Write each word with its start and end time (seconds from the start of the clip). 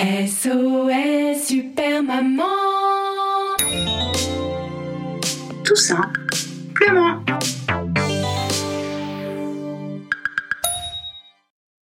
SOS 0.00 1.46
Super 1.46 2.02
Maman 2.02 2.42
Tout 5.64 5.76
simplement. 5.76 7.20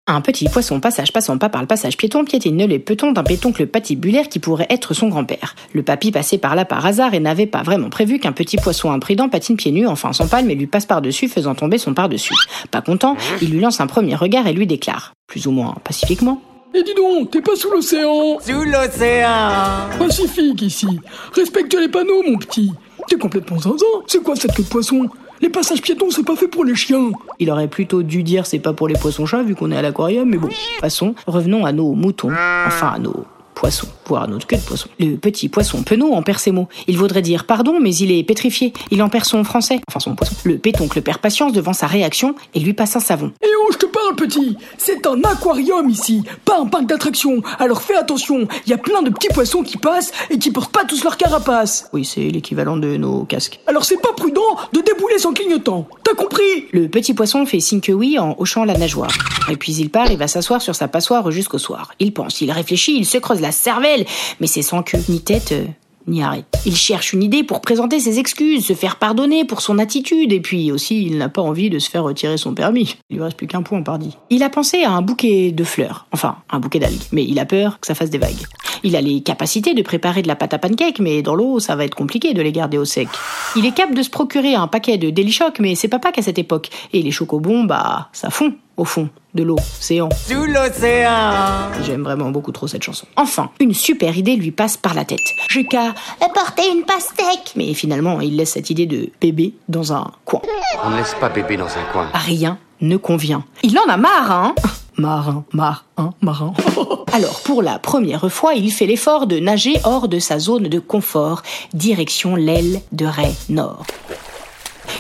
Un 0.07 0.21
petit 0.23 0.49
poisson 0.49 0.81
passage 0.81 1.13
passant 1.13 1.39
pas 1.39 1.49
par 1.49 1.61
le 1.61 1.69
passage 1.69 1.97
piéton 1.97 2.25
piétine 2.25 2.67
les 2.67 2.81
petons 2.81 3.13
d'un 3.13 3.23
pétoncle 3.23 3.67
patibulaire 3.67 4.29
qui 4.29 4.41
pourrait 4.41 4.67
être 4.69 4.93
son 4.93 5.09
grand-père. 5.09 5.55
Le 5.73 5.85
papy 5.85 6.11
passait 6.11 6.37
par 6.37 6.57
là 6.57 6.65
par 6.65 6.85
hasard 6.85 7.15
et 7.15 7.21
n'avait 7.21 7.47
pas 7.47 7.63
vraiment 7.63 7.91
prévu 7.91 8.19
qu'un 8.19 8.33
petit 8.33 8.57
poisson 8.57 8.91
imprudent 8.91 9.29
patine 9.29 9.57
pieds 9.57 9.71
nus, 9.71 9.87
enfin 9.87 10.13
son 10.13 10.27
palme 10.27 10.51
et 10.51 10.57
lui 10.57 10.67
passe 10.67 10.85
par-dessus 10.85 11.29
faisant 11.29 11.55
tomber 11.55 11.79
son 11.79 11.95
par-dessus. 11.95 12.35
Pas 12.73 12.83
content, 12.83 13.17
il 13.41 13.51
lui 13.51 13.61
lance 13.61 13.81
un 13.81 13.87
premier 13.87 14.17
regard 14.17 14.49
et 14.49 14.53
lui 14.53 14.67
déclare, 14.67 15.13
plus 15.29 15.47
ou 15.47 15.53
moins 15.53 15.77
pacifiquement, 15.85 16.43
Et 16.73 16.83
dis 16.85 16.95
donc, 16.95 17.31
t'es 17.31 17.41
pas 17.41 17.57
sous 17.57 17.71
l'océan 17.71 18.39
Sous 18.41 18.63
l'océan 18.63 19.89
Pacifique 19.99 20.63
ici. 20.63 21.01
Respecte 21.35 21.75
les 21.75 21.89
panneaux, 21.89 22.23
mon 22.23 22.39
petit. 22.39 22.73
T'es 23.09 23.17
complètement 23.17 23.59
zinzin. 23.59 23.85
C'est 24.07 24.23
quoi 24.23 24.37
cette 24.37 24.55
queue 24.55 24.63
de 24.63 24.69
poisson? 24.69 25.09
Les 25.41 25.49
passages 25.49 25.83
piétons, 25.83 26.11
c'est 26.11 26.23
pas 26.23 26.37
fait 26.37 26.49
pour 26.49 26.65
les 26.65 26.75
chiens. 26.77 27.11
Il 27.39 27.51
aurait 27.51 27.67
plutôt 27.67 28.03
dû 28.03 28.23
dire 28.23 28.47
c'est 28.47 28.59
pas 28.59 28.73
pour 28.73 28.87
les 28.89 28.95
poissons-chats 28.95 29.43
vu 29.43 29.55
qu'on 29.55 29.73
est 29.73 29.77
à 29.77 29.83
l'aquarium, 29.83 30.29
mais 30.29 30.37
bon. 30.37 30.49
Passons, 30.81 31.15
revenons 31.27 31.65
à 31.65 31.73
nos 31.73 31.93
moutons, 31.95 32.31
enfin 32.67 32.93
à 32.95 32.99
nos 32.99 33.25
poissons, 33.61 33.89
voire 34.07 34.27
notre 34.27 34.47
queue 34.47 34.57
de 34.57 34.63
poisson. 34.63 34.89
Le 34.99 35.17
petit 35.17 35.51
poisson 35.51 35.83
penaud 35.83 36.15
en 36.15 36.23
perd 36.23 36.39
ses 36.39 36.51
mots. 36.51 36.67
Il 36.87 36.97
vaudrait 36.97 37.21
dire 37.21 37.45
pardon, 37.45 37.79
mais 37.79 37.95
il 37.95 38.11
est 38.11 38.23
pétrifié. 38.23 38.73
Il 38.91 39.03
en 39.03 39.11
perd 39.11 39.27
son 39.27 39.45
français, 39.45 39.81
enfin 39.87 40.01
son 40.01 40.15
poisson. 40.15 40.35
Le 40.45 40.57
pétoncle 40.57 41.03
perd 41.03 41.19
patience 41.19 41.53
devant 41.53 41.75
sa 41.75 41.87
réaction 41.87 42.35
et 42.55 42.61
lui 42.61 42.73
passe 42.73 42.97
un 42.97 43.01
savon. 43.01 43.33
Eh 43.45 43.47
oh, 43.61 43.69
je 43.71 43.77
te 43.77 43.85
parle, 43.85 44.17
petit 44.17 44.57
C'est 44.79 45.07
un 45.07 45.21
aquarium 45.25 45.91
ici, 45.91 46.23
pas 46.47 46.59
un 46.59 46.65
parc 46.65 46.87
d'attractions. 46.87 47.43
Alors 47.59 47.83
fais 47.83 47.97
attention, 47.97 48.49
il 48.65 48.71
y 48.71 48.73
a 48.73 48.79
plein 48.79 49.03
de 49.03 49.11
petits 49.11 49.29
poissons 49.29 49.63
qui 49.63 49.77
passent 49.77 50.13
et 50.31 50.39
qui 50.39 50.51
portent 50.51 50.73
pas 50.73 50.87
tous 50.87 51.05
leur 51.05 51.19
carapace. 51.19 51.91
Oui, 51.93 52.07
c'est 52.07 52.31
l'équivalent 52.31 52.79
de 52.79 52.97
nos 52.97 53.25
casques. 53.25 53.61
Alors 53.67 53.85
c'est 53.85 54.01
pas 54.01 54.15
prudent 54.17 54.57
de 54.73 54.81
débouler 54.81 55.19
sans 55.19 55.35
clignotant. 55.35 55.87
T'as 56.03 56.15
compris? 56.15 56.67
Le 56.73 56.89
petit 56.89 57.13
poisson 57.13 57.45
fait 57.45 57.61
signe 57.61 57.83
que 57.83 57.93
oui 57.93 58.19
en 58.19 58.37
hochant 58.39 58.65
la 58.65 58.79
nageoire. 58.79 59.13
Et 59.51 59.57
puis 59.57 59.75
il 59.75 59.91
part 59.91 60.11
et 60.11 60.17
va 60.17 60.29
s'asseoir 60.29 60.63
sur 60.63 60.75
sa 60.75 60.89
passoire 60.89 61.31
jusqu'au 61.31 61.59
soir. 61.59 61.93
Il 61.99 62.15
pense, 62.15 62.41
il 62.41 62.51
réfléchit, 62.51 62.97
il 62.97 63.05
se 63.05 63.19
creuse 63.19 63.43
la 63.43 63.50
cervelle, 63.53 64.05
mais 64.41 64.47
c'est 64.47 64.63
sans 64.63 64.83
queue, 64.83 64.99
ni 65.09 65.21
tête, 65.21 65.53
euh, 65.53 65.65
ni 66.07 66.23
arrête. 66.23 66.47
Il 66.67 66.77
cherche 66.77 67.13
une 67.13 67.23
idée 67.23 67.43
pour 67.43 67.61
présenter 67.61 68.01
ses 68.01 68.19
excuses, 68.19 68.67
se 68.67 68.73
faire 68.73 68.97
pardonner 68.97 69.45
pour 69.45 69.61
son 69.61 69.79
attitude, 69.79 70.33
et 70.33 70.41
puis 70.41 70.73
aussi 70.73 71.03
il 71.03 71.19
n'a 71.19 71.29
pas 71.29 71.43
envie 71.43 71.71
de 71.71 71.79
se 71.79 71.91
faire 71.91 72.05
retirer 72.05 72.37
son 72.37 72.55
permis. 72.55 72.97
Il 73.11 73.17
lui 73.17 73.23
reste 73.23 73.37
plus 73.37 73.47
qu'un 73.47 73.63
point, 73.63 73.83
pardi. 73.83 74.17
Il 74.31 74.43
a 74.43 74.51
pensé 74.51 74.83
à 74.83 74.93
un 74.93 75.03
bouquet 75.03 75.53
de 75.53 75.65
fleurs, 75.65 76.07
enfin 76.13 76.37
un 76.51 76.61
bouquet 76.61 76.79
d'algues, 76.79 77.03
mais 77.13 77.25
il 77.25 77.39
a 77.39 77.47
peur 77.47 77.81
que 77.81 77.87
ça 77.87 77.95
fasse 77.95 78.11
des 78.11 78.19
vagues. 78.19 78.47
Il 78.83 78.97
a 78.97 79.01
les 79.01 79.21
capacités 79.21 79.75
de 79.75 79.83
préparer 79.83 80.23
de 80.23 80.29
la 80.29 80.37
pâte 80.37 80.55
à 80.55 80.59
pancake, 80.59 81.01
mais 81.01 81.23
dans 81.23 81.35
l'eau, 81.35 81.61
ça 81.61 81.77
va 81.77 81.85
être 81.85 81.95
compliqué 81.95 82.33
de 82.33 82.41
les 82.41 82.53
garder 82.53 82.79
au 82.79 82.85
sec. 82.85 83.09
Il 83.57 83.67
est 83.67 83.73
capable 83.73 83.97
de 83.97 84.03
se 84.03 84.11
procurer 84.11 84.55
un 84.55 84.69
paquet 84.69 84.97
de 84.97 85.11
Deli 85.11 85.33
Choc, 85.33 85.59
mais 85.59 85.75
c'est 85.75 85.89
papa 85.89 86.13
qu'à 86.13 86.23
cette 86.23 86.39
époque. 86.39 86.71
Et 86.93 87.03
les 87.03 87.11
chocobons, 87.11 87.65
bah, 87.65 88.09
ça 88.13 88.31
fond 88.31 88.55
au 88.81 88.85
fond 88.87 89.11
de 89.35 89.43
l'eau, 89.43 89.57
océan. 89.79 90.09
Sous 90.27 90.47
l'océan 90.47 91.71
J'aime 91.85 92.03
vraiment 92.03 92.31
beaucoup 92.31 92.51
trop 92.51 92.67
cette 92.67 92.83
chanson. 92.83 93.07
Enfin, 93.15 93.51
une 93.61 93.75
super 93.75 94.17
idée 94.17 94.37
lui 94.37 94.53
passe 94.53 94.79
par 94.79 94.95
la 94.95 95.05
tête. 95.05 95.21
J'ai 95.51 95.67
qu'à 95.67 95.95
porter 96.35 96.63
une 96.73 96.85
pastèque. 96.85 97.53
Mais 97.57 97.75
finalement, 97.75 98.23
il 98.23 98.37
laisse 98.37 98.53
cette 98.53 98.71
idée 98.71 98.87
de 98.87 99.11
bébé 99.21 99.53
dans 99.69 99.93
un 99.93 100.11
coin. 100.25 100.41
On 100.83 100.91
ne 100.91 100.97
laisse 100.97 101.15
pas 101.21 101.29
bébé 101.29 101.59
dans 101.59 101.67
un 101.67 101.93
coin. 101.93 102.09
Rien 102.15 102.59
ne 102.81 102.97
convient. 102.97 103.45
Il 103.63 103.79
en 103.79 103.89
a 103.89 103.99
marre, 103.99 104.33
hein 104.33 104.55
Marin, 104.97 105.45
marin, 105.53 106.13
marin. 106.21 106.53
Alors, 107.13 107.41
pour 107.41 107.63
la 107.63 107.79
première 107.79 108.31
fois, 108.31 108.55
il 108.55 108.71
fait 108.71 108.87
l'effort 108.87 109.27
de 109.27 109.39
nager 109.39 109.79
hors 109.85 110.09
de 110.09 110.19
sa 110.19 110.39
zone 110.39 110.65
de 110.65 110.79
confort, 110.79 111.43
direction 111.73 112.35
l'aile 112.37 112.83
de 112.93 113.07
Ray 113.07 113.35
Nord. 113.49 113.87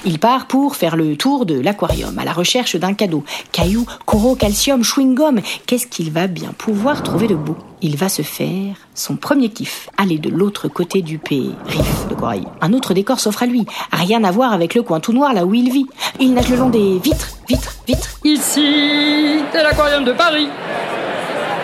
Il 0.06 0.18
part 0.18 0.46
pour 0.46 0.76
faire 0.76 0.96
le 0.96 1.14
tour 1.16 1.44
de 1.44 1.60
l'aquarium 1.60 2.18
à 2.18 2.24
la 2.24 2.32
recherche 2.32 2.76
d'un 2.76 2.94
cadeau. 2.94 3.22
Cailloux, 3.52 3.86
coraux, 4.06 4.34
calcium, 4.34 4.82
chewing-gum. 4.82 5.40
Qu'est-ce 5.66 5.86
qu'il 5.86 6.10
va 6.10 6.26
bien 6.26 6.52
pouvoir 6.56 7.02
trouver 7.02 7.26
de 7.26 7.34
beau? 7.34 7.56
Il 7.82 7.96
va 7.96 8.08
se 8.08 8.22
faire 8.22 8.76
son 8.94 9.16
premier 9.16 9.50
kiff. 9.50 9.90
Aller 9.98 10.18
de 10.18 10.30
l'autre 10.30 10.68
côté 10.68 11.02
du 11.02 11.18
périph 11.18 12.08
de 12.08 12.14
corail. 12.14 12.44
Un 12.62 12.72
autre 12.72 12.94
décor 12.94 13.20
s'offre 13.20 13.42
à 13.42 13.46
lui. 13.46 13.66
Rien 13.92 14.24
à 14.24 14.30
voir 14.30 14.52
avec 14.52 14.74
le 14.74 14.82
coin 14.82 15.00
tout 15.00 15.12
noir 15.12 15.34
là 15.34 15.44
où 15.44 15.52
il 15.52 15.70
vit. 15.70 15.86
Il 16.18 16.32
nage 16.32 16.48
le 16.48 16.56
long 16.56 16.70
des 16.70 16.98
vitres, 16.98 17.28
vitres, 17.46 17.76
vitres. 17.86 18.18
Ici, 18.24 19.40
c'est 19.52 19.62
l'aquarium 19.62 20.04
de 20.04 20.12
Paris. 20.12 20.48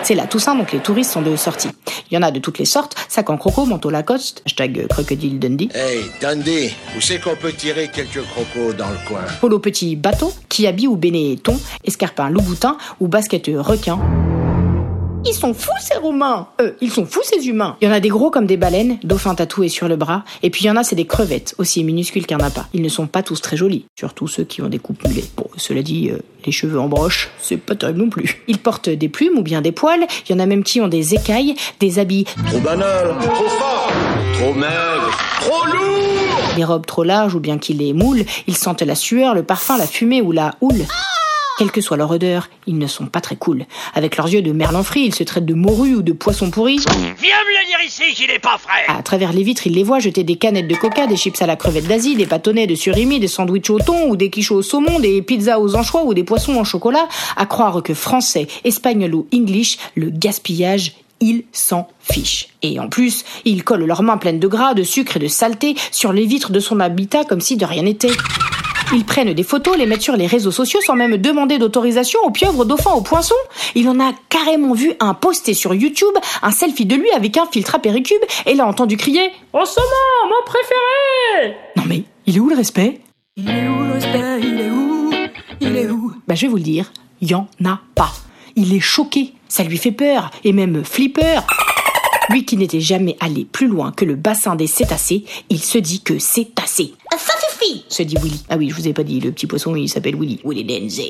C'est 0.07 0.15
la 0.15 0.25
Toussaint, 0.25 0.55
donc 0.55 0.71
les 0.71 0.79
touristes 0.79 1.11
sont 1.11 1.21
de 1.21 1.35
sortie. 1.35 1.67
Il 2.09 2.15
y 2.15 2.17
en 2.17 2.21
a 2.21 2.31
de 2.31 2.39
toutes 2.39 2.59
les 2.59 2.63
sortes, 2.63 2.95
sac 3.09 3.29
en 3.29 3.35
croco, 3.35 3.65
manteau 3.65 3.89
Lacoste, 3.89 4.41
hashtag 4.45 4.87
crocodile 4.87 5.37
Dundee, 5.37 5.67
Hey, 5.75 5.99
Dundee, 6.21 6.73
où 6.95 7.01
c'est 7.01 7.19
qu'on 7.19 7.35
peut 7.35 7.51
tirer 7.51 7.89
quelques 7.93 8.23
crocos 8.23 8.73
dans 8.77 8.87
le 8.87 9.05
coin? 9.05 9.25
Polo 9.41 9.59
petit 9.59 9.97
bateau, 9.97 10.31
kiabi 10.47 10.87
ou 10.87 10.95
bénéton, 10.95 11.59
escarpin 11.83 12.29
louboutin 12.29 12.77
ou 13.01 13.09
basket 13.09 13.51
requin. 13.57 13.99
Ils 15.29 15.33
sont 15.33 15.53
fous 15.53 15.71
ces 15.81 15.97
Roumains. 15.97 16.47
Euh, 16.61 16.71
ils 16.79 16.91
sont 16.91 17.05
fous 17.05 17.21
ces 17.23 17.47
humains. 17.47 17.75
Il 17.81 17.85
y 17.87 17.91
en 17.91 17.93
a 17.93 17.99
des 17.99 18.07
gros 18.07 18.29
comme 18.29 18.45
des 18.45 18.55
baleines, 18.55 18.97
dauphins 19.03 19.35
tatoués 19.35 19.67
sur 19.67 19.89
le 19.89 19.97
bras, 19.97 20.23
et 20.41 20.49
puis 20.49 20.63
il 20.63 20.67
y 20.67 20.71
en 20.71 20.77
a 20.77 20.83
c'est 20.83 20.95
des 20.95 21.05
crevettes, 21.05 21.53
aussi 21.57 21.83
minuscules 21.83 22.25
qu'un 22.25 22.39
appât. 22.39 22.67
Ils 22.73 22.81
ne 22.81 22.87
sont 22.87 23.07
pas 23.07 23.23
tous 23.23 23.41
très 23.41 23.57
jolis, 23.57 23.85
surtout 23.99 24.27
ceux 24.27 24.45
qui 24.45 24.61
ont 24.61 24.69
des 24.69 24.79
coupes 24.79 25.03
mulets. 25.05 25.25
Bon, 25.35 25.47
cela 25.57 25.81
dit, 25.81 26.09
euh, 26.09 26.19
les 26.45 26.53
cheveux 26.53 26.79
en 26.79 26.87
broche, 26.87 27.29
c'est 27.41 27.57
pas 27.57 27.75
terrible 27.75 27.99
non 27.99 28.09
plus. 28.09 28.41
Ils 28.47 28.57
portent 28.57 28.89
des 28.89 29.09
plumes 29.09 29.37
ou 29.37 29.41
bien 29.41 29.61
des 29.61 29.73
poils, 29.73 30.07
il 30.27 30.31
y 30.31 30.35
en 30.35 30.39
a 30.39 30.45
même 30.45 30.63
qui 30.63 30.79
ont 30.79 30.87
des 30.87 31.13
écailles, 31.13 31.55
des 31.81 31.99
habits 31.99 32.25
Trop 32.47 32.59
banal, 32.59 33.15
trop 33.19 33.49
fort, 33.49 33.91
trop 34.33 34.53
maigre, 34.53 35.17
trop 35.41 35.65
lourd. 35.65 36.55
Des 36.55 36.63
robes 36.63 36.85
trop 36.85 37.03
larges 37.03 37.35
ou 37.35 37.39
bien 37.41 37.57
qu'ils 37.57 37.79
les 37.79 37.91
moulent, 37.93 38.23
ils 38.47 38.55
sentent 38.55 38.81
la 38.81 38.95
sueur, 38.95 39.35
le 39.35 39.43
parfum, 39.43 39.77
la 39.77 39.87
fumée 39.87 40.21
ou 40.21 40.31
la 40.31 40.55
houle. 40.61 40.85
Quelle 41.57 41.71
que 41.71 41.81
soit 41.81 41.97
leur 41.97 42.11
odeur, 42.11 42.49
ils 42.67 42.77
ne 42.77 42.85
sont 42.85 43.07
pas 43.07 43.19
très 43.19 43.35
cool. 43.35 43.65
Avec 43.95 44.15
leurs 44.15 44.27
yeux 44.27 44.43
de 44.43 44.51
merlan 44.51 44.83
frit, 44.83 45.01
ils 45.05 45.15
se 45.15 45.23
traitent 45.23 45.45
de 45.45 45.55
morue 45.55 45.95
ou 45.95 46.01
de 46.03 46.13
poisson 46.13 46.51
pourri. 46.51 46.77
Viens 46.77 46.85
me 46.85 47.15
le 47.15 47.67
dire 47.67 47.79
ici 47.83 48.13
qu'il 48.13 48.29
est 48.29 48.37
pas 48.37 48.59
frais 48.59 48.85
À 48.87 49.01
travers 49.01 49.33
les 49.33 49.41
vitres, 49.41 49.65
ils 49.65 49.73
les 49.73 49.83
voient 49.83 49.97
jeter 49.97 50.23
des 50.23 50.35
canettes 50.35 50.67
de 50.67 50.75
coca, 50.75 51.07
des 51.07 51.17
chips 51.17 51.41
à 51.41 51.47
la 51.47 51.55
crevette 51.55 51.87
d'Asie, 51.87 52.15
des 52.15 52.27
bâtonnets 52.27 52.67
de 52.67 52.75
surimi, 52.75 53.19
des 53.19 53.27
sandwichs 53.27 53.71
au 53.71 53.79
thon 53.79 54.07
ou 54.07 54.15
des 54.15 54.29
quichots 54.29 54.57
au 54.57 54.61
saumon, 54.61 54.99
des 54.99 55.23
pizzas 55.23 55.59
aux 55.59 55.75
anchois 55.75 56.03
ou 56.03 56.13
des 56.13 56.23
poissons 56.23 56.57
en 56.57 56.63
chocolat. 56.63 57.07
À 57.35 57.47
croire 57.47 57.81
que 57.81 57.95
français, 57.95 58.45
espagnol 58.63 59.15
ou 59.15 59.27
english, 59.33 59.79
le 59.95 60.11
gaspillage 60.11 60.93
ils 61.19 61.45
s'en 61.51 61.87
fichent. 61.99 62.49
Et 62.61 62.79
en 62.79 62.89
plus, 62.89 63.25
ils 63.45 63.63
collent 63.63 63.85
leurs 63.85 64.03
mains 64.03 64.17
pleines 64.17 64.39
de 64.39 64.47
gras, 64.47 64.75
de 64.75 64.83
sucre 64.83 65.17
et 65.17 65.19
de 65.19 65.27
saleté 65.27 65.75
sur 65.91 66.13
les 66.13 66.27
vitres 66.27 66.51
de 66.51 66.59
son 66.59 66.79
habitat 66.79 67.23
comme 67.23 67.41
si 67.41 67.57
de 67.57 67.65
rien 67.65 67.81
n'était. 67.81 68.11
Ils 68.93 69.03
prennent 69.05 69.33
des 69.33 69.43
photos, 69.43 69.77
les 69.77 69.85
mettent 69.85 70.01
sur 70.01 70.15
les 70.15 70.27
réseaux 70.27 70.51
sociaux 70.51 70.79
sans 70.85 70.95
même 70.95 71.17
demander 71.17 71.57
d'autorisation 71.57 72.19
aux 72.23 72.31
pieuvres, 72.31 72.59
aux 72.59 72.65
dauphins, 72.65 72.93
aux 72.93 73.01
poissons. 73.01 73.35
Il 73.75 73.89
en 73.89 73.99
a 73.99 74.13
carrément 74.29 74.73
vu 74.73 74.93
un 74.99 75.13
posté 75.13 75.53
sur 75.53 75.73
YouTube, 75.73 76.13
un 76.41 76.51
selfie 76.51 76.85
de 76.85 76.95
lui 76.95 77.09
avec 77.11 77.35
un 77.37 77.45
filtre 77.45 77.75
à 77.75 77.79
péricube, 77.79 78.21
et 78.45 78.53
l'a 78.53 78.65
entendu 78.65 78.95
crier 78.95 79.31
En 79.53 79.65
saumon, 79.65 79.85
mon 80.29 80.45
préféré 80.45 81.57
Non 81.75 81.83
mais, 81.87 82.03
il 82.25 82.37
est 82.37 82.39
où 82.39 82.49
le 82.49 82.55
respect? 82.55 83.01
Il 83.35 83.49
est 83.49 83.67
où 83.67 83.83
le 83.83 83.93
respect? 83.93 84.39
Il 84.41 84.59
est 84.59 84.69
où? 84.69 85.11
Il 85.59 85.75
est 85.75 85.89
où? 85.89 86.13
Bah 86.27 86.35
je 86.35 86.41
vais 86.43 86.47
vous 86.47 86.57
le 86.57 86.63
dire, 86.63 86.91
y 87.21 87.33
en 87.33 87.47
a 87.65 87.79
pas. 87.95 88.11
Il 88.55 88.73
est 88.73 88.79
choqué, 88.79 89.33
ça 89.49 89.63
lui 89.63 89.77
fait 89.77 89.91
peur, 89.91 90.31
et 90.43 90.53
même 90.53 90.83
flipper. 90.85 91.41
Lui 92.29 92.45
qui 92.45 92.57
n'était 92.57 92.81
jamais 92.81 93.15
allé 93.19 93.45
plus 93.45 93.67
loin 93.67 93.91
que 93.91 94.05
le 94.05 94.15
bassin 94.15 94.55
des 94.55 94.67
cétacés, 94.67 95.23
il 95.49 95.61
se 95.61 95.77
dit 95.77 96.01
que 96.01 96.19
c'est 96.19 96.59
assez. 96.61 96.93
Se 97.89 98.03
dit 98.03 98.15
Willy. 98.21 98.43
Ah 98.49 98.57
oui, 98.57 98.69
je 98.69 98.75
vous 98.75 98.87
ai 98.87 98.93
pas 98.93 99.03
dit, 99.03 99.19
le 99.19 99.31
petit 99.31 99.47
poisson 99.47 99.75
il 99.75 99.89
s'appelle 99.89 100.15
Willy. 100.15 100.39
Willy 100.43 100.63
Denze. 100.63 101.01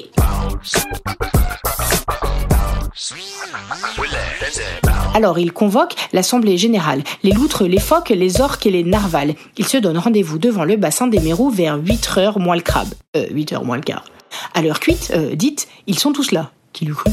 Alors 5.14 5.40
il 5.40 5.52
convoque 5.52 5.96
l'assemblée 6.14 6.58
générale, 6.58 7.04
les 7.24 7.32
loutres, 7.32 7.66
les 7.66 7.80
phoques, 7.80 8.10
les 8.10 8.42
orques 8.42 8.66
et 8.66 8.72
les 8.72 8.84
narvals. 8.84 9.36
Ils 9.58 9.68
se 9.68 9.78
donnent 9.78 9.98
rendez-vous 9.98 10.38
devant 10.38 10.64
le 10.64 10.78
bassin 10.78 11.08
des 11.08 11.20
mérous 11.20 11.50
vers 11.50 11.78
8 11.78 12.10
heures 12.18 12.40
moins 12.40 12.56
le 12.56 12.62
crabe. 12.62 12.90
Euh, 13.16 13.28
8 13.32 13.54
heures 13.54 13.66
moins 13.66 13.78
le 13.78 13.84
quart. 13.84 14.06
À 14.54 14.62
l'heure 14.62 14.80
cuite, 14.80 15.12
euh, 15.16 15.36
dites, 15.36 15.68
ils 15.88 16.00
sont 16.00 16.14
tous 16.14 16.32
là. 16.32 16.52
Qui 16.74 16.86
l'eût 16.86 16.94
cru 16.94 17.12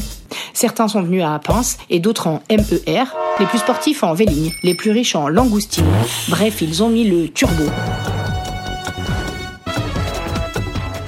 Certains 0.53 0.87
sont 0.87 1.01
venus 1.01 1.23
à 1.23 1.39
pince 1.39 1.77
et 1.89 1.99
d'autres 1.99 2.27
en 2.27 2.41
MER, 2.49 3.05
les 3.39 3.45
plus 3.47 3.57
sportifs 3.57 4.03
en 4.03 4.13
véligne, 4.13 4.51
les 4.63 4.75
plus 4.75 4.91
riches 4.91 5.15
en 5.15 5.27
langoustine. 5.27 5.85
Bref, 6.29 6.61
ils 6.61 6.83
ont 6.83 6.89
mis 6.89 7.03
le 7.03 7.29
turbo 7.29 7.63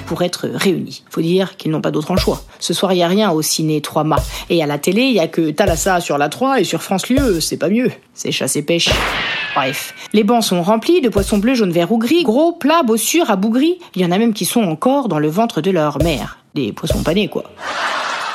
pour 0.08 0.24
être 0.24 0.48
réunis. 0.48 1.04
Faut 1.10 1.22
dire 1.22 1.58
qu'ils 1.58 1.70
n'ont 1.70 1.82
pas 1.82 1.92
d'autre 1.92 2.16
choix. 2.16 2.42
Ce 2.60 2.74
soir, 2.74 2.94
il 2.94 3.02
a 3.04 3.08
rien 3.08 3.30
au 3.32 3.42
ciné 3.42 3.82
3 3.82 4.04
mâts. 4.04 4.24
Et 4.50 4.64
à 4.64 4.66
la 4.66 4.80
télé, 4.80 5.04
il 5.04 5.14
y 5.14 5.20
a 5.20 5.28
que 5.28 5.52
Thalassa 5.52 6.00
sur 6.00 6.18
la 6.18 6.30
3 6.30 6.62
et 6.62 6.64
sur 6.64 6.82
France 6.82 7.10
Lieu, 7.10 7.40
c'est 7.40 7.58
pas 7.58 7.70
mieux. 7.70 7.92
C'est 8.14 8.32
chasse 8.32 8.56
et 8.56 8.64
pêche. 8.64 8.90
Bref. 9.56 9.94
Les 10.14 10.24
bancs 10.24 10.44
sont 10.44 10.64
remplis 10.64 11.02
de 11.02 11.10
poissons 11.10 11.38
bleus, 11.38 11.56
jaunes, 11.56 11.72
verts 11.72 11.92
ou 11.92 11.98
gris, 11.98 12.24
gros, 12.24 12.54
plats, 12.54 12.84
bossures, 12.84 13.30
abougris. 13.30 13.78
Il 13.96 14.02
y 14.02 14.06
en 14.06 14.12
a 14.12 14.18
même 14.18 14.34
qui 14.34 14.46
sont 14.46 14.64
encore 14.64 15.10
dans 15.10 15.20
le 15.20 15.28
ventre 15.28 15.62
de 15.62 15.70
leur 15.70 16.02
mère. 16.02 16.40
Des 16.56 16.72
poissons 16.72 17.04
panés, 17.04 17.28
quoi. 17.28 17.44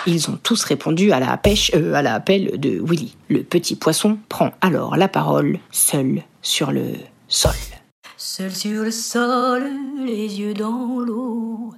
Ils 0.06 0.28
ont 0.30 0.38
tous 0.42 0.64
répondu 0.64 1.12
à 1.12 1.20
la 1.20 1.36
pêche, 1.36 1.70
euh, 1.74 1.94
à 1.94 2.02
l'appel 2.02 2.58
de 2.58 2.80
Willy. 2.84 3.16
Le 3.28 3.42
petit 3.42 3.76
poisson 3.76 4.18
prend 4.28 4.50
alors 4.60 4.96
la 4.96 5.08
parole, 5.08 5.58
seul 5.70 6.22
sur 6.42 6.72
le 6.72 6.94
sol. 7.28 7.52
Seul 8.24 8.54
sur 8.54 8.84
le 8.84 8.92
sol, 8.92 9.68
les 9.98 10.38
yeux 10.38 10.54
dans 10.54 11.00
l'eau. 11.00 11.74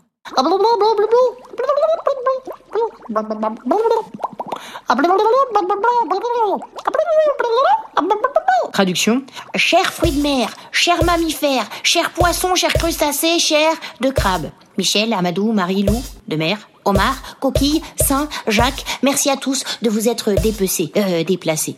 Traduction 8.75 9.23
Cher 9.55 9.91
fruit 9.91 10.13
de 10.13 10.21
mer, 10.21 10.51
cher 10.71 11.03
mammifère, 11.03 11.67
cher 11.83 12.11
poisson, 12.11 12.55
cher 12.55 12.75
crustacé, 12.75 13.39
cher 13.39 13.73
de 14.03 14.11
crabe. 14.11 14.51
Michel, 14.77 15.15
Amadou, 15.15 15.51
Marie-Lou, 15.51 16.03
de 16.29 16.37
mer, 16.37 16.59
Omar, 16.85 17.39
Coquille, 17.41 17.83
Saint, 17.97 18.29
Jacques, 18.49 18.85
merci 19.03 19.31
à 19.31 19.39
tous 19.39 19.65
de 19.81 19.89
vous 19.89 20.11
être 20.11 20.33
dépecés, 20.33 20.93
euh, 20.95 21.25
déplacés. 21.25 21.77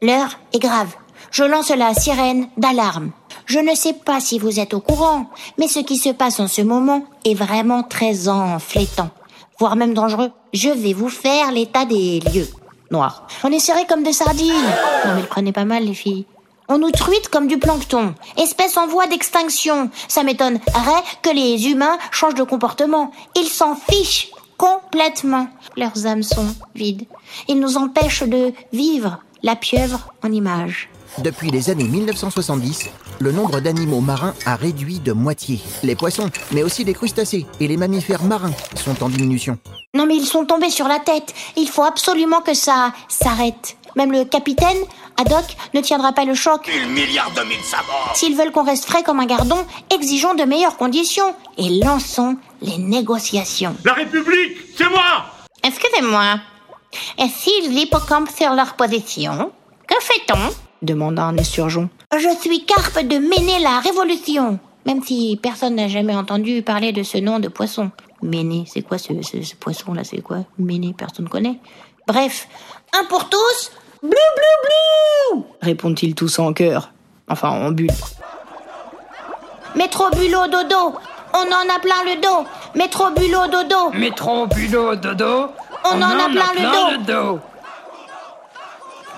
L'heure 0.00 0.38
est 0.54 0.58
grave. 0.58 0.88
Je 1.30 1.44
lance 1.44 1.70
la 1.70 1.94
sirène 1.94 2.48
d'alarme. 2.56 3.10
Je 3.46 3.58
ne 3.58 3.74
sais 3.74 3.92
pas 3.92 4.20
si 4.20 4.38
vous 4.38 4.58
êtes 4.58 4.74
au 4.74 4.80
courant, 4.80 5.26
mais 5.58 5.68
ce 5.68 5.80
qui 5.80 5.96
se 5.96 6.10
passe 6.10 6.40
en 6.40 6.48
ce 6.48 6.62
moment 6.62 7.04
est 7.24 7.34
vraiment 7.34 7.82
très 7.82 8.28
enflétant, 8.28 9.10
voire 9.58 9.76
même 9.76 9.94
dangereux. 9.94 10.32
Je 10.52 10.70
vais 10.70 10.92
vous 10.92 11.08
faire 11.08 11.52
l'état 11.52 11.84
des 11.84 12.20
lieux. 12.20 12.48
Noir. 12.90 13.26
On 13.44 13.52
est 13.52 13.58
serré 13.58 13.84
comme 13.86 14.02
des 14.02 14.12
sardines. 14.12 14.52
Non 15.04 15.14
mais 15.14 15.22
le 15.22 15.26
prenez 15.26 15.52
pas 15.52 15.64
mal 15.64 15.84
les 15.84 15.94
filles. 15.94 16.24
On 16.68 16.78
nous 16.78 16.90
truite 16.90 17.28
comme 17.28 17.46
du 17.46 17.58
plancton, 17.58 18.14
espèce 18.36 18.76
en 18.76 18.88
voie 18.88 19.06
d'extinction. 19.06 19.90
Ça 20.08 20.24
m'étonnerait 20.24 21.02
que 21.22 21.30
les 21.30 21.68
humains 21.68 21.98
changent 22.10 22.34
de 22.34 22.42
comportement. 22.42 23.12
Ils 23.36 23.48
s'en 23.48 23.76
fichent 23.76 24.30
complètement. 24.56 25.48
Leurs 25.76 26.06
âmes 26.06 26.24
sont 26.24 26.46
vides. 26.74 27.06
Ils 27.48 27.60
nous 27.60 27.76
empêchent 27.76 28.24
de 28.24 28.52
vivre 28.72 29.18
la 29.42 29.54
pieuvre 29.54 30.12
en 30.24 30.32
image. 30.32 30.88
Depuis 31.18 31.50
les 31.50 31.70
années 31.70 31.84
1970, 31.88 32.90
le 33.20 33.32
nombre 33.32 33.60
d'animaux 33.60 34.00
marins 34.00 34.34
a 34.44 34.54
réduit 34.54 35.00
de 35.00 35.12
moitié. 35.12 35.60
Les 35.82 35.96
poissons, 35.96 36.30
mais 36.52 36.62
aussi 36.62 36.84
les 36.84 36.92
crustacés 36.92 37.46
et 37.58 37.66
les 37.66 37.78
mammifères 37.78 38.22
marins 38.22 38.52
sont 38.74 39.02
en 39.02 39.08
diminution. 39.08 39.58
Non 39.94 40.04
mais 40.04 40.16
ils 40.16 40.26
sont 40.26 40.44
tombés 40.44 40.68
sur 40.68 40.88
la 40.88 40.98
tête. 40.98 41.32
Il 41.56 41.68
faut 41.68 41.84
absolument 41.84 42.42
que 42.42 42.52
ça 42.52 42.92
s'arrête. 43.08 43.78
Même 43.96 44.12
le 44.12 44.24
capitaine, 44.24 44.76
Haddock, 45.16 45.56
ne 45.72 45.80
tiendra 45.80 46.12
pas 46.12 46.26
le 46.26 46.34
choc. 46.34 46.68
Mille 46.68 47.06
milliards 47.06 47.32
de 47.32 47.40
mille 47.48 47.62
sabords 47.64 48.12
S'ils 48.14 48.36
veulent 48.36 48.52
qu'on 48.52 48.64
reste 48.64 48.84
frais 48.84 49.02
comme 49.02 49.20
un 49.20 49.26
gardon, 49.26 49.64
exigeons 49.94 50.34
de 50.34 50.44
meilleures 50.44 50.76
conditions 50.76 51.34
et 51.56 51.80
lançons 51.82 52.36
les 52.60 52.76
négociations. 52.76 53.74
La 53.86 53.94
République, 53.94 54.58
c'est 54.76 54.88
moi 54.90 55.24
Excusez-moi. 55.64 56.40
Et 57.18 57.28
s'ils 57.28 57.74
l'hippocampe 57.74 58.28
sur 58.36 58.52
leur 58.52 58.74
position, 58.74 59.50
que 59.88 59.96
fait-on? 60.00 60.65
Demanda 60.86 61.24
un 61.24 61.36
esturgeon. 61.36 61.88
Je 62.16 62.28
suis 62.40 62.64
Carpe 62.64 63.00
de 63.06 63.18
Méné 63.18 63.58
la 63.60 63.80
Révolution. 63.80 64.58
Même 64.86 65.02
si 65.02 65.38
personne 65.42 65.74
n'a 65.74 65.88
jamais 65.88 66.14
entendu 66.14 66.62
parler 66.62 66.92
de 66.92 67.02
ce 67.02 67.18
nom 67.18 67.40
de 67.40 67.48
poisson. 67.48 67.90
Méné, 68.22 68.64
c'est 68.72 68.82
quoi 68.82 68.96
ce, 68.98 69.12
ce, 69.22 69.42
ce 69.42 69.54
poisson-là 69.56 70.04
C'est 70.04 70.22
quoi? 70.22 70.38
Méné, 70.58 70.94
personne 70.96 71.28
connaît. 71.28 71.58
Bref, 72.06 72.48
un 72.98 73.04
pour 73.06 73.28
tous, 73.28 73.72
blou 74.00 74.10
blou 74.10 75.36
blou 75.42 75.44
répondent-ils 75.60 76.14
tous 76.14 76.38
en 76.38 76.52
chœur. 76.52 76.92
Enfin, 77.28 77.50
en 77.50 77.72
bulle. 77.72 77.90
Métro 79.74 80.04
bulot 80.10 80.46
dodo, 80.46 80.94
on 81.34 81.38
en 81.38 81.74
a 81.74 81.78
plein 81.80 82.02
le 82.04 82.20
dos. 82.22 82.46
Métro 82.76 83.10
bulot 83.10 83.48
dodo, 83.50 83.90
Métro, 83.92 84.46
bulot, 84.46 84.96
dodo. 84.96 85.48
on, 85.84 86.00
en, 86.00 86.02
a 86.02 86.28
plein, 86.30 86.52
le 86.54 87.04
dos. 87.04 87.12
dos. 87.12 87.40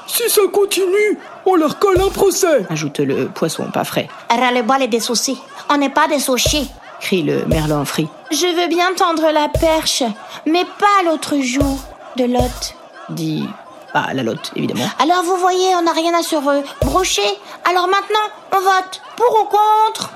Si 0.09 0.29
ça 0.29 0.41
continue, 0.53 1.19
on 1.47 1.55
leur 1.55 1.79
colle 1.79 2.01
un 2.01 2.09
procès. 2.09 2.67
ajoute 2.71 2.99
le 2.99 3.29
poisson 3.29 3.71
pas 3.71 3.85
frais. 3.85 4.09
Ras-le-bol 4.31 4.83
et 4.83 4.89
des 4.89 5.01
soucis. 5.01 5.39
On 5.71 5.77
n'est 5.77 5.91
pas 5.91 6.09
des 6.09 6.19
soucis, 6.19 6.69
crie 7.01 7.23
le 7.23 7.45
merlan 7.45 7.85
frit. 7.85 8.09
Je 8.31 8.61
veux 8.61 8.69
bien 8.69 8.95
tendre 8.95 9.31
la 9.31 9.49
perche, 9.49 10.03
mais 10.47 10.65
pas 10.65 11.05
l'autre 11.05 11.37
joue 11.41 11.81
de 12.17 12.25
Lot, 12.25 12.75
dit 13.11 13.47
bah, 13.95 14.07
la 14.13 14.23
lotte, 14.23 14.51
évidemment. 14.57 14.89
Alors 14.99 15.23
vous 15.23 15.37
voyez, 15.37 15.75
on 15.77 15.83
n'a 15.83 15.93
rien 15.93 16.13
à 16.19 16.23
se 16.23 16.37
rebrocher. 16.37 17.23
Alors 17.69 17.87
maintenant, 17.87 18.27
on 18.53 18.61
vote 18.61 19.03
pour 19.17 19.41
ou 19.41 19.45
contre 19.45 20.11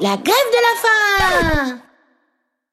la 0.00 0.16
grève 0.16 0.26
de 0.26 0.60
la 0.62 1.68
faim. 1.68 1.78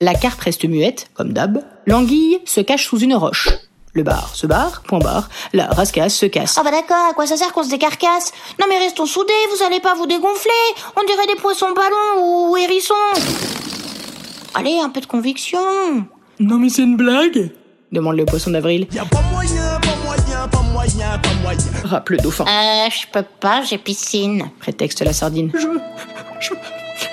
La 0.01 0.15
carte 0.15 0.41
reste 0.41 0.65
muette, 0.65 1.09
comme 1.13 1.31
d'hab. 1.31 1.63
L'anguille 1.85 2.39
se 2.45 2.61
cache 2.61 2.87
sous 2.87 2.99
une 2.99 3.15
roche. 3.15 3.49
Le 3.93 4.03
bar 4.03 4.33
se 4.35 4.47
barre, 4.47 4.83
point 4.83 4.99
barre. 4.99 5.27
La 5.51 5.67
rascasse 5.67 6.15
se 6.15 6.25
casse. 6.25 6.57
Ah 6.57 6.63
bah 6.63 6.71
d'accord, 6.71 7.09
à 7.09 7.13
quoi 7.13 7.27
ça 7.27 7.35
sert 7.35 7.51
qu'on 7.51 7.63
se 7.63 7.69
décarcasse? 7.69 8.31
Non 8.59 8.65
mais 8.69 8.77
restons 8.77 9.05
soudés, 9.05 9.33
vous 9.55 9.63
allez 9.63 9.81
pas 9.81 9.95
vous 9.95 10.07
dégonfler. 10.07 10.51
On 10.95 11.05
dirait 11.05 11.27
des 11.27 11.35
poissons 11.35 11.73
ballons 11.75 12.49
ou 12.49 12.57
hérissons. 12.57 12.93
Allez, 14.53 14.79
un 14.79 14.89
peu 14.89 15.01
de 15.01 15.07
conviction. 15.07 15.59
Non 16.39 16.57
mais 16.57 16.69
c'est 16.69 16.83
une 16.83 16.95
blague 16.95 17.51
Demande 17.91 18.15
le 18.15 18.25
poisson 18.25 18.51
d'avril. 18.51 18.87
Y'a 18.93 19.03
pas 19.03 19.21
moyen, 19.33 19.79
pas 19.81 19.95
moyen, 20.05 20.47
pas 20.47 20.61
moyen, 20.61 21.17
pas 21.17 21.33
moyen. 21.41 21.59
Rappe 21.83 22.09
le 22.09 22.17
dauphin. 22.17 22.45
Euh, 22.45 22.89
je 22.89 23.05
peux 23.11 23.25
pas, 23.41 23.63
j'ai 23.63 23.77
piscine. 23.77 24.49
Prétexte 24.61 25.01
la 25.01 25.11
sardine. 25.11 25.51
Je... 25.53 25.67
Je... 26.39 26.53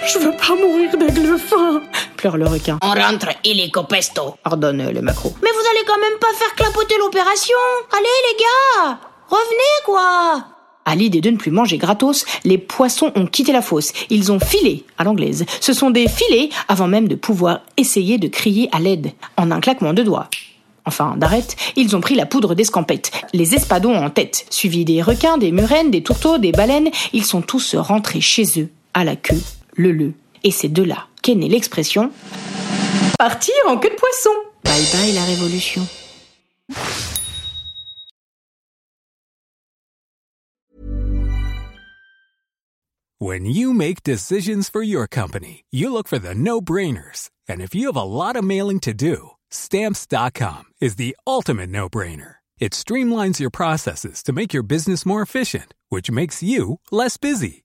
Je 0.06 0.19
veux 0.19 0.32
pas 0.32 0.54
mourir 0.54 0.96
d'aigle 0.96 1.38
faim 1.38 1.82
Pleure 2.19 2.37
le 2.37 2.49
requin. 2.49 2.79
On 2.82 2.91
rentre 2.91 3.29
illico 3.44 3.85
pesto. 3.85 4.35
Ordonne 4.44 4.91
le 4.91 5.00
macro. 5.03 5.32
Mais 5.41 5.50
vous 5.53 5.69
allez 5.70 5.87
quand 5.87 6.00
même 6.00 6.19
pas 6.20 6.35
faire 6.37 6.53
clapoter 6.56 6.97
l'opération 6.99 7.56
Allez 7.97 8.09
les 8.29 8.37
gars 8.43 8.99
Revenez 9.29 9.84
quoi 9.87 10.44
à 10.84 10.94
l'idée 10.94 11.20
de 11.20 11.29
ne 11.29 11.37
plus 11.37 11.51
manger 11.51 11.77
gratos, 11.77 12.25
les 12.44 12.56
poissons 12.56 13.13
ont 13.15 13.27
quitté 13.27 13.53
la 13.53 13.60
fosse. 13.60 13.93
Ils 14.08 14.32
ont 14.32 14.41
filé 14.41 14.87
à 14.96 15.05
l'anglaise. 15.05 15.44
Ce 15.60 15.75
sont 15.75 15.91
des 15.91 16.08
filets 16.08 16.48
avant 16.67 16.89
même 16.89 17.08
de 17.08 17.15
pouvoir 17.15 17.60
essayer 17.77 18.17
de 18.17 18.27
crier 18.27 18.70
à 18.72 18.81
l'aide. 18.81 19.13
En 19.37 19.51
un 19.51 19.60
claquement 19.60 19.93
de 19.93 20.03
doigts. 20.03 20.31
Enfin, 20.87 21.15
d'arrête, 21.19 21.56
ils 21.77 21.94
ont 21.94 22.01
pris 22.01 22.15
la 22.15 22.25
poudre 22.25 22.55
d'escampette, 22.55 23.13
les 23.34 23.55
espadons 23.55 23.94
en 23.94 24.08
tête, 24.08 24.46
suivis 24.48 24.87
des 24.87 25.03
requins, 25.03 25.37
des 25.37 25.53
murènes, 25.53 25.91
des 25.91 26.03
tourteaux, 26.03 26.39
des 26.39 26.53
baleines. 26.53 26.89
Ils 27.13 27.27
sont 27.27 27.43
tous 27.43 27.75
rentrés 27.75 28.22
chez 28.22 28.44
eux, 28.58 28.70
à 28.94 29.05
la 29.05 29.15
queue, 29.15 29.43
le 29.77 29.93
le. 29.93 30.15
Et 30.43 30.51
c'est 30.51 30.72
de 30.72 30.82
là 30.82 31.08
qu'est 31.29 31.35
née 31.35 31.49
l'expression 31.49 32.11
Partir 33.19 33.55
en 33.67 33.77
queue 33.77 33.91
de 33.91 33.97
poisson. 33.97 34.31
Bye 34.65 34.87
bye 34.93 35.13
la 35.13 35.25
révolution. 35.27 35.87
When 43.19 43.44
you 43.44 43.75
make 43.75 44.03
decisions 44.05 44.70
for 44.70 44.82
your 44.82 45.06
company, 45.06 45.65
you 45.70 45.93
look 45.93 46.08
for 46.08 46.19
the 46.19 46.35
no-brainers. 46.35 47.31
And 47.47 47.61
if 47.61 47.75
you 47.75 47.89
have 47.89 47.97
a 47.97 48.05
lot 48.05 48.37
of 48.37 48.44
mailing 48.44 48.81
to 48.81 48.94
do, 48.94 49.32
stamps.com 49.51 50.65
is 50.81 50.97
the 50.97 51.17
ultimate 51.27 51.69
no-brainer. 51.69 52.37
It 52.58 52.73
streamlines 52.73 53.41
your 53.41 53.51
processes 53.51 54.23
to 54.23 54.32
make 54.32 54.55
your 54.55 54.63
business 54.63 55.05
more 55.05 55.20
efficient, 55.20 55.75
which 55.91 56.11
makes 56.11 56.43
you 56.43 56.79
less 56.91 57.19
busy. 57.19 57.65